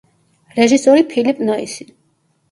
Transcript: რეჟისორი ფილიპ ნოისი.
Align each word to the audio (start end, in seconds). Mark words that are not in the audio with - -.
რეჟისორი 0.59 1.03
ფილიპ 1.11 1.41
ნოისი. 1.49 1.87